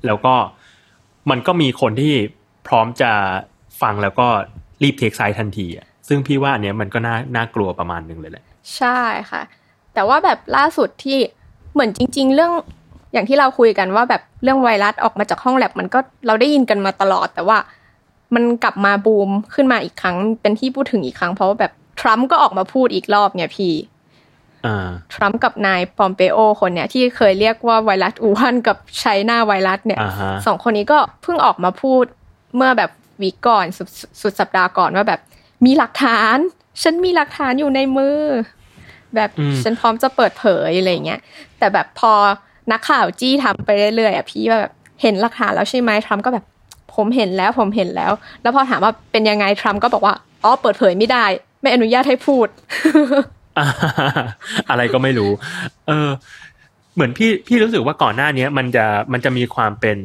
[0.06, 0.34] แล้วก็
[1.30, 2.14] มันก็มีคนที่
[2.66, 3.12] พร้อมจะ
[3.82, 4.28] ฟังแล้วก็
[4.82, 8.44] รีบ take side ทันทีอะซึ่งพี่ว่าอันเนี้ยมันก็น่าน่ากลัวประมาณหนึ่งเลยแหละ
[8.76, 9.42] ใช่ค่ะ
[9.94, 11.18] แต่ว่าแบบล่าสุดที่
[11.72, 12.52] เหมือนจริง ๆ เรื่อง
[13.12, 17.58] อย่างที่เราคุยกันว่าแบบเรื่องไวรัสออกมาจากห้องแล็บมันก็เราได้ยินกันมาตลอด แต่ว่า
[18.34, 23.72] มันกลับมาบูมขึ้นมาอีกครั้ง เป็นที่พูดถึงอีกครั้ง เพราะว่าแบบทรัมป์ก็ออกมาพูดอีกรอบเนี่ยพี่
[24.66, 32.04] อ่าทรัมป์กับนายปอมเปโอคนเนี่ยที่เคยเรียกว่าไวรัสอู่ฮั่นกับไชน่าไวรัสเนี่ยอ่าฮะสองคนนี้ก็เพิ่งออกมาพูด
[32.56, 32.90] เมื่อแบบ
[33.22, 33.88] วีคก่อนสุด
[34.22, 35.20] สุดสัปดาห์ก่อนว่าแบบ
[35.66, 36.36] มีหลักฐาน
[36.82, 38.18] ฉันมีหลักฐานอยู่ในมือ
[39.14, 41.20] แบบอืมฉันพร้อมจะเปิดเผยอะไรเงี้ย
[41.58, 42.12] แต่แบบพอ
[42.72, 46.44] นักข่าวจี้ทำไปเรื่อยๆอะพี่ว่าแบบเห็นหลักฐานแล้วใช่ไหมทรัมป์ก็แบบ
[46.94, 51.24] ผมเห็นแล้วผมเห็นแล้ว แล้วพอถามว่าเป็นยังไงทรัมป์ก็บอกว่าอ๋อเปิดเผยไม่ได้
[51.60, 52.48] ไม่อนุญาตให้พูด
[53.58, 53.66] อ่า
[54.70, 55.30] อะไรก็ไม่รู้
[55.88, 56.08] เออ
[56.94, 59.98] เหมือนพี่พี่รู้สึกว่าก่อนหน้าเนี้ย มันจะมันจะมีความเป็น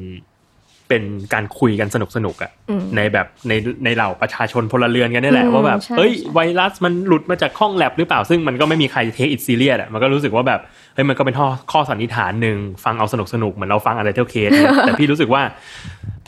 [0.89, 3.53] เป็นการคุยกันสนุกสนุกๆอะอืมในแบบใน
[3.85, 10.59] ในเหล่าประชาชนพลเรือนกันนี่แหละอืมว่าแบบใช่เอ้ยใช่ไวรัสมันหลุดมาจากห้องแลบหรือเปล่าซึ่งมันก็ไม่มีใครเทคอิ r ซีเรียสอะมันก็รู้สึกว่าแบบ
[10.93, 15.41] เฮ้ยมันก็เป็นข้อข้อสันนิษฐานหนึ่งฟังเอาสนุกสนุกๆเหมือนเราฟังอะไรเทลเคสแต่พี่รู้สึกว่า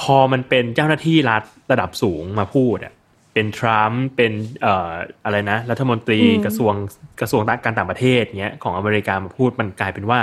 [0.01, 2.93] พอมันเป็นเจ้าหน้าที่รัฐระดับสูงมาพูดอะ
[3.33, 4.91] เป็นทรัมป์เป็นเอ่อ
[5.25, 6.73] อะไรนะ รัฐมนตรีอืมกระทรวง
[7.21, 10.19] กระทรวงการต่างประเทศเงี้ยของอเมริกามาพูดมันกลายเป็นว่า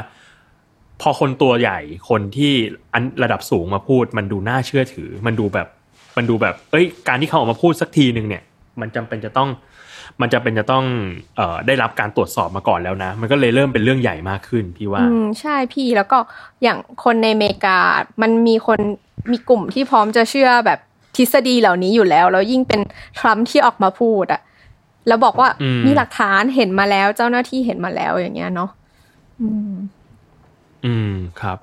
[1.02, 1.78] พอคนตัวใหญ่
[2.09, 2.52] คนที่
[2.94, 5.68] อันระดับสูงมาพูด มันดูน่าเชื่อถือ มันดูแบบ
[6.16, 8.42] มันดูแบบ เอ้ย การที่เขาออกมาพูดสักทีหนึ่งเนี่ย
[8.80, 9.50] มันจำเป็นจะต้อง
[10.20, 10.85] มันจะเป็นจะต้อง
[11.37, 16.18] เอ่อได้รับการตรวจสอบมาก่อนแล้วนะ มันก็เลยเริ่มเป็นเรื่องใหญ่มากขึ้นพี่ว่า อืมใช่พี่แล้วก็
[16.62, 17.78] อย่างคนในอเมริกา
[18.22, 18.80] มันมีคน
[19.30, 20.78] มีกลุ่มที่พร้อมจะเชื่อแบบ
[21.16, 22.80] ทฤษฎีเหล่านี้อยู่แล้ว แล้วยิ่งเป็น
[23.18, 24.40] ทรัมป์ที่ออกมาพูดอะ
[25.09, 28.70] แล้วบอกว่าอืมมีหลักฐานเห็นมาแล้วเจ้าหน้าที่เห็นมาแล้วอย่างเงี้ยเนาะ
[29.40, 29.72] อืม
[30.85, 31.57] อืมครับ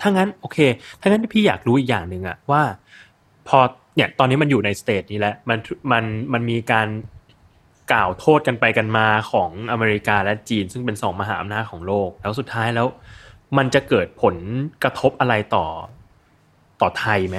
[0.00, 0.58] ถ้างั้นโอเค
[1.00, 2.62] ถ้างั้นพี่อยากรู้อีกอย่างหนึ่งอะว่า
[3.48, 3.58] พอ
[3.96, 5.58] เนี่ยตอนนี้มันอยู่ในสเตจนี้แล้วมัน
[5.92, 6.88] มันมันมีการ
[7.92, 12.86] กล่าวโทษกันไปกันมาของอเมริกาและจีน ซึ่งเป็นสองมหาอำนาจของโลก แล้วสุดท้ายแล้ว
[13.56, 14.36] มันจะเกิดผล
[14.82, 15.66] กระทบอะไรต่อ
[16.80, 17.38] ต่อไทยไหม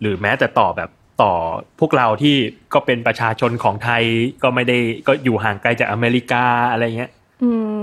[0.00, 0.90] หรือแม้แต่ต่อแบบ
[1.22, 1.32] ต่อ
[1.80, 2.36] พวกเราที่
[2.74, 4.02] ก็เป็นประชาชนของไทย
[4.42, 7.10] ก็ไม่ได้ก็อยู่ห่างไกลจากอเมริกาอะไรเงี้ย
[7.42, 7.74] อืม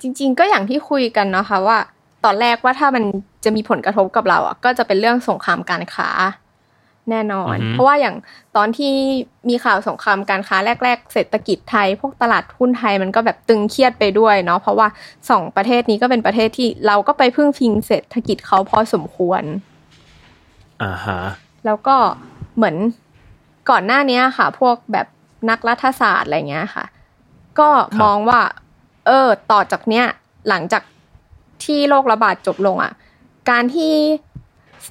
[0.00, 1.78] จริง ๆ ก็อย่างที่คุยกันเนาะค่ะว่า
[2.28, 3.04] อนแรกว่าถ้ามัน
[3.44, 6.10] จะมีผลกระทบกับเราอะก็จะเป็นเรื่องสงครามการค้า
[7.10, 8.16] แน่นอนอือฮึเพราะว่าอย่าง
[8.56, 8.92] ตอนที่
[9.48, 14.88] มีข่าวสงครามการค้าแรก ๆ เศรษฐกิจไทย พวกตลาดหุ้นไทยมันก็แบบตึงเครียดไปด้วยเนาะเพราะว่า
[15.30, 19.42] สองประเทศนี้ก็เป็นประเทศที่เราก็ไปพึ่งพิงเศรษฐกิจเขาพอสมควร
[20.82, 21.20] อ่าฮะ
[21.66, 21.96] แล้วก็
[22.56, 22.76] เหมือน
[23.70, 25.06] ก่อนหน้านี้ค่ะ พวกแบบ
[25.50, 26.84] นักรัฐศาสตร์อะไรเงี้ยค่ะ
[27.58, 27.68] ก็
[28.02, 28.40] มองว่า
[29.06, 30.06] เออต่อจากเนี้ย
[30.48, 30.82] หลังจาก
[31.64, 32.92] ที่โรคระบาดจบลงอะ
[33.50, 33.94] การที่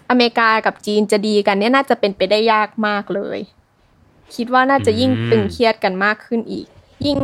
[0.10, 3.40] อเมริกากับจีนจะดีกันเนี่ยน่าจะเป็นไปได้ยากมากเลย
[4.36, 6.66] คิดว่าน่าจะยิ่งตึงเครียดกันมากขึ้นอีก
[7.06, 7.20] ยิ่ง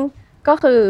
[0.47, 0.81] ก็คือ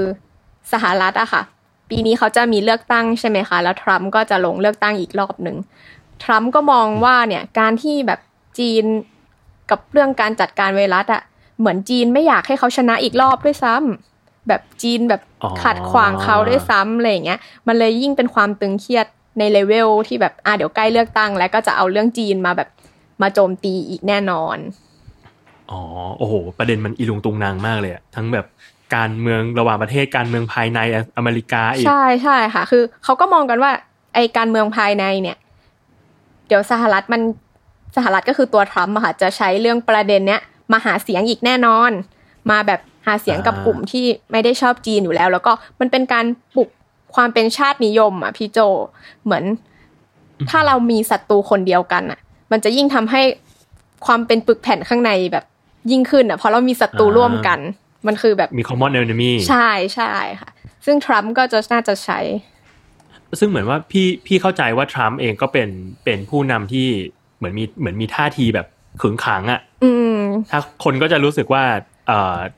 [0.71, 1.41] สหรัฐอะค่ะ
[1.89, 5.57] ปีนี้เขาจะมีเลือกตั้งใช่ไหมคะ แล้วทรัมป์ก็จะลงเลือกตั้งอีกรอบหนึ่ง
[6.23, 8.19] ทรัมป์ก็มองว่าเนี่ยการที่แบบ
[8.59, 8.85] จีน
[9.69, 11.21] กับเรื่องการจัดการไวรัสอะ
[11.59, 14.12] เหมือนจีนไม่อยากให้เขาชนะอีกรอบด้วยซ้ำ
[14.47, 19.07] แบบจีนแบบอ๋อขัดขวางเขาด้วยซ้ำอะไรอย่างเงี้ยมันเลยยิ่งเป็นความตึงเครียด
[19.39, 22.69] ในเลเวลที่แบบอะเดี๋ยวใกล้เลือกตั้ง แล้วก็จะเอาเรื่องจีนมาแบบ
[23.21, 24.57] มาโจมตีอีกแน่นอน
[25.71, 25.81] อ๋อ
[26.17, 28.45] โอ้โห ประเด็นมันอีลุงตุงนางมากเลยอะทั้งแบบ
[28.95, 30.79] การเมืองระหว่างประเทศการเมืองภายใน
[31.17, 33.71] อเมริกาอีกใช่ใช่ค่ะ คือเขาก็มองกันว่า
[34.15, 35.37] ไอการเมืองภายในเนี่ย
[36.47, 37.21] เดี๋ยวสหรัฐมัน
[37.95, 41.91] สหรัฐก็คือตัวทรัมป์อะค่ะจะใช้เรื่องประเด็นเนี้ยมาหาเสียงอีกแน่นอน
[42.51, 46.69] มาแบบ หาเสียงกับอ่ากลุ่มที่ไม่ได้ชอบจีนอยู่แล้ว แล้วก็มันเป็นการปลุก
[47.15, 48.59] ความเป็นชาตินิยมอะพี่โจ
[49.25, 49.43] เหมือน
[50.49, 52.19] ถ้าเรามีศัตรูคนเดียวกันอะ
[52.51, 53.21] มันจะยิ่งทำให้
[54.05, 55.45] ความเป็นปึกแผ่นข้างในแบบ
[55.91, 57.59] ยิ่งขึ้นอะเพราะเรามีศัตรูร่วมกัน
[58.07, 60.49] มันคือแบบมี common enemy ใช่ใช่ค่ะ
[60.85, 62.19] ซึ่งทรัมป์ก็จะน่าจะใช้
[63.39, 65.69] ซึ่งเหมือนว่าพี่พี่เข้าใจว่าทรัมป์เองก็เป็น
[66.03, 66.87] เป็นผู้นำที่
[67.37, 68.67] เหมือนมีเหมือนมีท่าทีแบบ
[69.01, 70.19] ขึงขังอะอืม
[70.51, 71.81] ถ้าคนก็จะรู้สึกว่าเอ่อ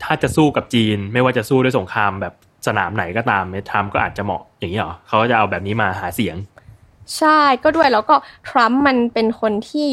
[0.03, 2.33] ถ้าจะสู้กับจีน ไม่ว่าจะสู้ด้วยสงครามแบบ
[2.67, 6.35] สนามไหนก็ตามเนี่ยทรัมป์ก็อาจจะเหมาะอย่างนี้เหรอเขาก็จะเอาแบบนี้มาหาเสียง
[7.17, 8.15] ใช่ก็ด้วยแล้วก็
[8.49, 9.91] ทรัมป์มันเป็นคนที่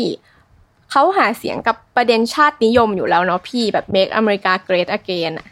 [0.91, 5.49] เขาหาเสียงกับประเด็นชาตินิยมอยู่แล้วเนาะพี่แบบ make America great again อะ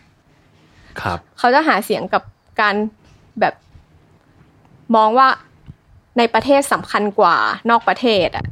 [1.01, 2.23] ครับเขาจะหาเสียงกับ
[2.61, 2.75] การ
[3.41, 3.55] แบบ
[4.97, 5.29] มองว่า
[6.19, 7.37] ในประเทศสำคัญกว่า
[7.71, 8.47] นอกประเทศอะ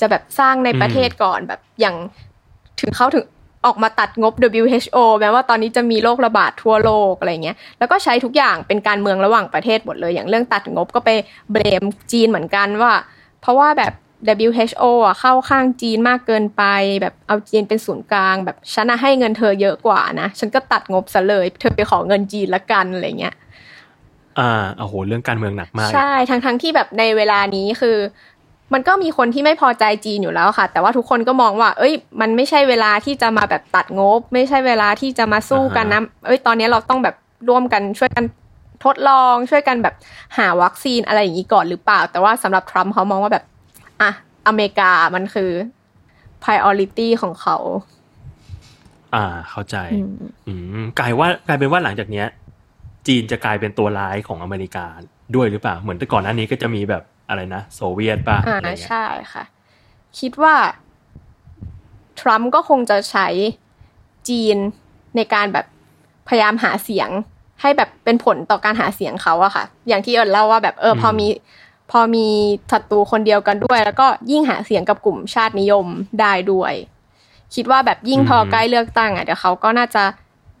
[0.00, 1.96] จะแบบสร้างในประเทศก่อนแบบอย่าง
[2.80, 3.24] ถึงเขาถึง
[3.66, 11.10] ออกมาตัดงบ WHO แม้ว่าตอนนี้จะมีโรคระบาดทั่วโลกอะไรเงี้ย แล้วก็ใช้ทุกอย่างเป็นการเมืองระหว่างประเทศหมดเลย อย่างเรื่องตัดงบก็ไป
[11.52, 12.92] เบรมจีนเหมือนกันว่า
[13.40, 13.92] เพราะว่าแบบ
[14.48, 16.62] WHO อะเข้าข้างจีนมากเกินไป
[17.02, 23.34] แบบเอาจีนเป็นศูนย์กลาง แบบฉันน่ะให้เงินเธอเยอะกว่านะ ฉันก็ตัดงบซะเลย เธอไปขอเงินจีนละกันอะไรเงี้ย
[24.38, 27.96] อ่าโอ้โห เรื่องการเมืองหนักมาก ใช่ ทั้งทั้งที่แบบในเวลานี้คือ
[28.72, 37.14] มันก็มีคนที่ไม่พอใจจีนอยู่แล้วค่ะ แต่ว่าทุกคนก็มองว่า เอ้ย มันไม่ใช่เวลาที่จะมาแบบตัดงบ ไม่ใช่เวลาที่จะมาสู้กันนะ เอ้ย ตอนนี้เราต้องแบบ
[37.48, 38.24] ร่วมกันช่วยกัน
[38.84, 39.94] ทดลองช่วยกันแบบ
[40.38, 43.44] หาวัคซีนอะไรอย่างนี้ก่อนหรือเปล่า แต่ว่าสำหรับทรัมป์เขามองว่าแบบ
[44.02, 44.10] อะ
[44.46, 45.50] อเมริกามันคือ
[46.42, 47.56] priority ของเขา
[49.14, 50.14] อ่า เข้าใจอืม
[50.46, 52.26] อืมกลายว่ากลายเป็นว่าหลังจากเนี้ย
[53.06, 54.86] จีนจะกลายเป็นตัวร้ายของอเมริกา
[55.34, 59.44] ด้วยหรือเปล่า เหมือนแต่ก่อนหน้านี้ก็จะมีแบบ อะไรนะ โซเวียตป่ะอ่าอะไรเงี้ยใช่ค่ะ
[60.18, 60.54] คิดว่า
[62.20, 63.26] ทรัมป์ก็คงจะใช้
[64.28, 64.56] จีน
[65.16, 65.66] ในการแบบ
[66.28, 67.08] พยายามหาเสียง
[67.60, 71.26] ให้แบบเป็นผลต่อการหาเสียงเขาอะค่ะ อย่างที่เอิญเล่าว่าแบบเอออมพอมี
[71.90, 72.26] พอมี
[72.72, 75.86] ศัตรูคนเดียวกันด้วย แล้วก็ยิ่งหาเสียงกับกลุ่มชาตินิยม
[76.20, 76.72] ได้ด้วย
[77.54, 80.04] คิดว่าแบบยิ่งพอใกล้เลือกตั้งอะเดี๋ยวเขาก็น่าจะ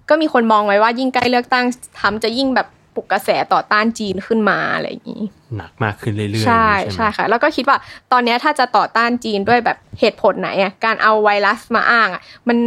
[0.08, 1.64] ก็มีคนมองไว้ว่ายิ่งใกล้เลือกตั้ง
[1.98, 5.22] ทรัมป์จะยิ่งแบบ ปลุกกระแสต่อต้านจีนขึ้นมาอะไรอย่างนี้
[5.56, 7.78] หนักมากขึ้นเรื่อยๆ ใช่ไหมใช่ค่ะ แล้วก็คิดว่า
[8.12, 12.58] ตอนเนี้ยถ้าจะต่อต้านจีนด้วยแบบเหตุผลไหนอะการเอาไวรัสมาอ้างอะมัน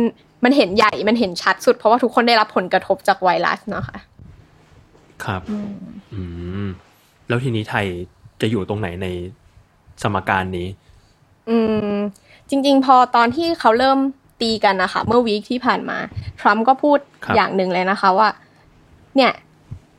[0.43, 3.99] มันเห็นใหญ่มันเห็นชัดสุด เพราะว่าทุกคนได้รับผลกระทบจากไวรัสเนาะค่ะ
[5.25, 5.41] ครับ
[6.13, 6.21] อื
[6.65, 6.67] ม
[7.27, 7.85] แล้วทีนี้ไทย
[8.41, 9.07] จะอยู่ตรงไหนใน
[10.01, 10.67] สมการนี้
[11.49, 11.57] อื
[11.93, 11.97] ม
[12.49, 13.99] จริง ๆ พอตอนที่เขาเริ่ม
[14.41, 15.97] ตีกันนะคะ เมื่อวีคที่ผ่านมา
[16.39, 18.29] ทรัมป์ก็พูดครับอย่างหนึ่งเลยนะคะว่า
[19.15, 19.31] เนี่ย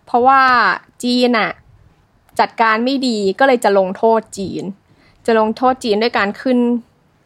[0.09, 0.43] เพราะว่า
[1.03, 1.51] จีนอะ
[2.41, 4.65] จัดการไม่ดีก็เลยจะลงโทษจีน
[5.27, 6.59] จะลงโทษจีนด้วยการขึ้น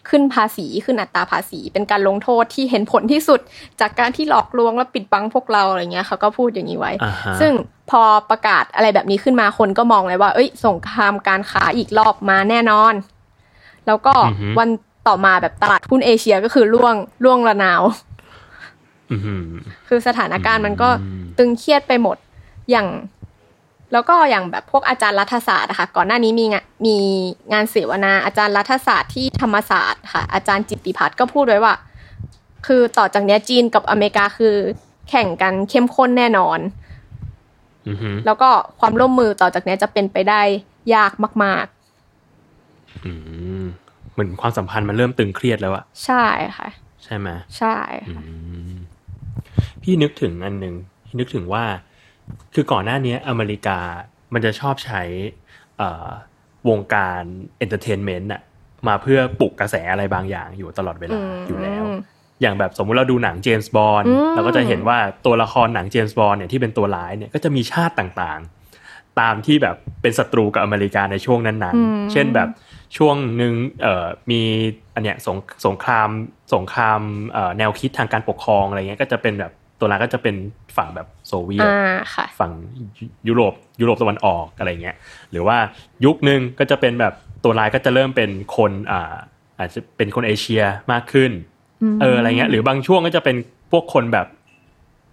[0.08, 3.40] ขึ้นภาษีขึ้นอัตราภาษี เป็นการลงโทษที่เห็นผลที่สุด
[3.80, 7.52] จากการที่หลอกลวงและปิดบังพวกเราอะไรเงี้ยเขาก็พูดอย่างนี้ไว้อ่าฮะซึ่ง
[7.90, 12.94] พอประกาศอะไรแบบนี้ขึ้นมาคนก็มองเลยว่า เอ้ยสงครามการค้าอีกรอบมาแน่นอน
[13.86, 14.68] แล้วก็อือฮึวัน
[15.08, 17.82] ต่อมาแบบตลาดหุ้นเอเชียก็คือร่วงร่วงระนาว
[19.12, 19.46] อือหือ
[19.88, 22.16] คือสถานการณ์มันก็อืมตึงเครียดไปหมด
[22.70, 22.88] อย่าง
[23.92, 26.96] แล้วก็อย่างแบบพวกอาจารย์รัฐศาสตร์อะค่ะก่อนหน้านี้มีงานมี
[27.52, 31.74] งานเสวนาอาจารย์รัฐศาสตร์ที่ธรรมศาสตร์ค่ะอาจารย์จิตติพัฒน์ก็พูดไว้ว่า
[32.66, 34.56] คือต่อจากเนี้ยจีนกับอเมริกาคือ
[35.08, 36.58] แข่งกันเข้มข้นแน่นอน
[37.88, 40.42] อือหือแล้วก็ความร่วมมือต่อจากเนี้ยจะเป็นไปได้
[40.94, 41.12] ยาก
[41.44, 41.66] มาก
[43.04, 43.12] อื
[43.62, 43.64] ม
[44.12, 46.24] เหมือนความสัมพันธ์มันเริ่มตึงเครียดแล้วอะๆใช่
[46.58, 46.68] ค่ะ
[47.04, 47.76] ใช่ไหมใช่
[48.14, 48.22] ค่ะ
[49.82, 50.74] พี่นึกถึงอันหนึ่ง
[51.06, 51.64] พี่นึกถึงว่า
[52.54, 53.78] คือก่อนหน้านี้อเมริกา
[54.34, 55.02] มันจะชอบใช้
[55.78, 56.08] เอ่อ
[56.68, 57.22] วงการ
[57.58, 58.42] entertainment อะ
[58.88, 61.84] มาเพื่อปลุกกระแสอะไรบางอย่างอยู่ตลอดเวลาอืมอยู่แล้ว
[62.40, 72.48] อย่างแบบสมมุติเราดูหนังเจมส์บอลอืมเราก็จะเห็นว่าตัวละครหนังเจมส์บอลเนี่ยที่เป็นตัวร้ายเนี่ยก็จะมีชาติต่างๆ ตามที่แบบเป็นศัตรูกับอเมริกาในช่วงนั้นๆ เช่นแบบ
[72.96, 74.42] ช่วงหนึ่งเอ่อมี
[74.94, 76.08] อันเนี้ยสงสงคราม
[76.54, 77.00] สงคราม
[77.32, 80.36] เอ่อแนวคิดทางการปกครองอะไรเงี้ยก็จะเป็นแบบ ตัวร้ายก็จะเป็น
[80.76, 82.52] ฝั่งแบบโซเวียตอ่าค่ะฝั่ง
[82.98, 84.96] ยุยุโรปยุโรปตะวันออกอะไรเงี้ย
[85.30, 85.56] หรือว่า
[86.04, 87.14] ยุคหนึ่งก็จะเป็นแบบ
[87.44, 89.14] ตัวร้ายก็จะเริ่มเป็นคนอ่า
[89.58, 91.32] อาจจะเป็นคนเอเชียมากขึ้น
[92.00, 93.36] เอออะไรเงี้ยหรือบางช่วงก็จะเป็น
[93.70, 94.26] พวกคนแบบ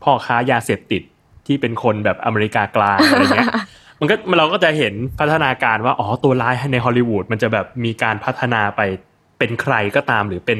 [0.04, 1.02] พ่อค้ายาเสพติด
[1.48, 3.50] ที่เป็นคนแบบอเมริกากลางอะไรเงี้ย
[4.00, 8.82] มันก็เราก็จะเห็นพัฒนาการว่าอ๋อตัวร้ายในฮอลลีวูดมันจะแบบมีการพัฒนาไป
[9.40, 10.60] เป็นใครก็ตามหรือเป็น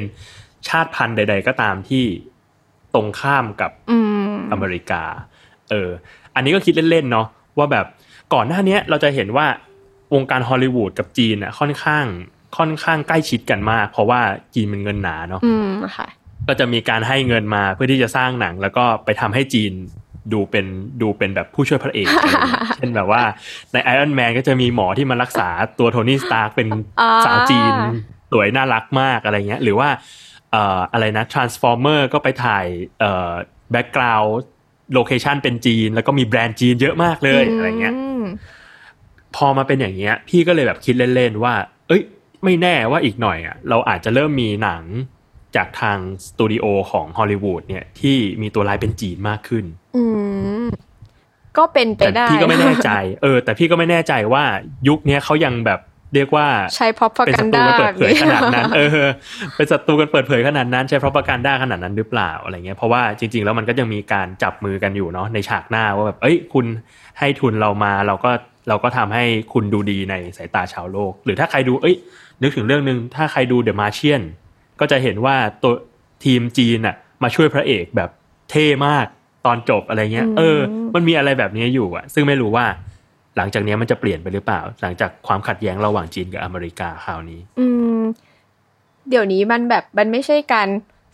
[0.68, 2.04] ชาติพันธุ์ใด ๆ ก็ตามที่
[2.94, 3.98] ตรงข้ามกับอื
[4.30, 5.02] มอเมริกา
[5.70, 5.90] เออ
[6.34, 7.26] อันนี้ก็คิดเล่นๆเนาะ
[7.58, 7.86] ว่าแบบ
[8.34, 9.46] ก่อนหน้าเนี้ยเราจะเห็นว่า
[10.14, 12.04] วงการฮอลลีวูดกับจีนอะค่อนข้าง
[12.56, 14.20] ค่อนข้างใกล้ชิดกันมาก เพราะว่า
[14.54, 16.08] จีนมันเงินหนาเนาะอืมค่ะ
[16.48, 19.72] ก็จะมีการให้เงินมาเพื่อที่จะสร้างหนัง แล้วก็ไปทำให้จีน
[20.32, 20.66] ดูเป็น
[21.02, 23.22] ดูเป็นแบบผู้ช่วยพระเอกอะไรอย่างเงี้ยเช่นแบบว่า
[23.72, 25.48] ในไอรอนแมนก็จะมีหมอที่มารักษา
[25.78, 26.68] ตัวโทนี่สตาร์กเป็น
[27.00, 27.74] อ่าสาวจีน
[28.32, 32.66] สวยน่ารักมากอะไรเงี้ย หรือว่าเอ่ออะไรนะ Transformer ก็ไปถ่าย
[33.00, 33.32] เอ่อ
[33.70, 34.34] แบ็กกราวด์
[34.94, 38.24] โลเคชันเป็นจีน แล้วก็มีแบรนด์จีนเยอะมากเลยอะไรเงี้ยม
[39.36, 41.54] พอมาเป็นอย่างเงี้ย พี่ก็เลยแบบคิดเล่นๆว่า
[41.88, 42.02] เอ้ย
[42.44, 44.84] ไม่แน่ว่าอีกหน่อยอะเราอาจจะเริ่มมีหนัง
[45.56, 49.64] จากทางสตูดิโอของฮอลลีวูดเนี่ยที่มีตัวร้ายเป็นจีนมากขึ้น
[49.96, 50.04] อื
[50.64, 50.66] ม
[51.58, 52.90] ก็เป็นไปแต่ได้ พี่ก็ไม่แน่ใจ
[53.22, 54.44] เออ แต่พี่ก็ไม่แน่ใจว่า
[54.88, 55.80] ยุคเนี้ยเขายังแบบ
[56.14, 56.46] เรียกว่า
[56.76, 59.08] ใช้พอพเป็นกัศันตรูดากันเปิแบดบเผยนี้ขนาดนั้น เออ
[59.56, 66.66] เป็นศัตรูกันเปิดเผยขนาดนั้น ใช้เพราะประกันด้าขนาดนั้นหรือเปล่าอะไรเงี้ยเพราะว่าจริง ๆ แล้วมันก็ยังมีการจับมือกันอยู่เนาะในฉากหน้าว่าแบบเอ้ยคุณ
[67.18, 68.30] ให้ทุนเรามาเราก็
[68.68, 71.96] เราก็ทำให้คุณดูดีในสายตาชาวโลก หรือถ้าใครดูเอ้ย
[72.42, 74.22] นึกถึงเรื่องหนึ่งถ้าใครดูเดอะมาเชียน
[74.80, 75.74] ก็จะเห็นว่าตัว
[76.24, 78.10] ทีมจีนอะมาช่วยพระเอกแบบ
[78.50, 79.06] เท่มาก
[79.46, 80.58] ตอนจบอะไรเงี้ย เออ
[80.94, 82.66] มันมีอะไรแบบนี้อยู่อะซึ่งไม่รู้ว่า
[83.36, 87.66] หลังจากนี้มันจะเปลี่ยนไปหรือเปล่า หลังจากความขัดแย้งระหว่างจีนกับอเมริกาคราวนี้ อื
[87.98, 88.00] ม
[89.08, 90.68] เดี๋ยวนี้มันแบบมันไม่ใช่การ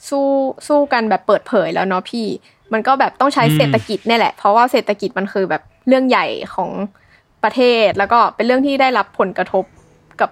[0.09, 0.27] สู้
[0.69, 2.27] สู้กันแบบเปิดเผยแล้วเนาะพี่
[2.73, 6.71] มันก็แบบต้องใช้อืมเศรษฐกิจเนี่ยแหละ เพราะว่าเศรษฐกิจมันคือแบบเรื่องใหญ่ของ
[7.45, 9.65] ประเทศแล้วก็เป็นเรื่องที่ได้รับผลกระทบ
[10.21, 10.31] กับ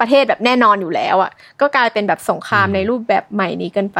[0.00, 3.98] ประเทศแบบแน่นอนอยู่แล้วอะ่ะ ก็กลายเป็นแบบสงครามในรูปแบบใหม่นี้กันไป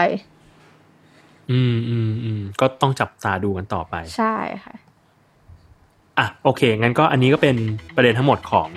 [1.51, 4.75] อืมอืมอืมก็ต้องจับตาดูกันต่อไป ใช่ค่ะ
[6.19, 7.57] อะโอเค งั้นก็อันนี้ก็เป็น
[7.97, 8.69] ประเด็นทั้งหมดของ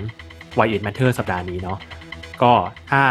[0.58, 1.78] Why It Matter สัปดาห์นี้เนาะ
[2.42, 2.54] ก็
[2.92, 3.04] ถ้า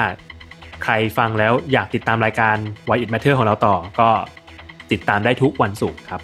[0.85, 2.57] ใครฟังแล้วอยากติดตามรายการ
[2.89, 4.11] Why It Matter ของเราต่อ ก็
[4.93, 6.23] ติดตามได้ทุกวันศุกร์ครับ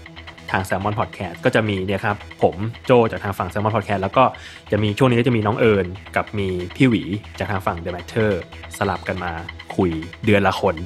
[0.50, 4.24] ทาง Salmon Podcast ก็จะมีเนี่ยครับ ผมโจจากทางฝั่ง Salmon Podcast แล้วก็
[4.70, 5.86] จะมีช่วงนี้ก็จะมีน้องเอิญ
[6.16, 7.02] กับมีพี่หวี
[7.38, 8.30] จากทางฝั่ง The Matter
[8.78, 9.32] สลับกันมา
[9.76, 9.90] คุย
[10.24, 10.76] เดือนละคน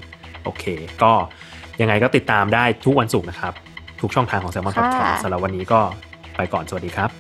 [0.45, 0.65] โอเค
[1.03, 1.13] ก็
[1.81, 3.55] ยังไงก็ติดตามได้ทุกวันศุกร์นะครับ
[4.01, 5.81] ทุกช่องทางของ Salmon ค่ะ Podcast สำหรับวันนี้ก็
[6.39, 7.11] ไปก่อนสวัสดีครับ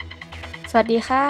[0.70, 1.24] สวัสดีค่ะ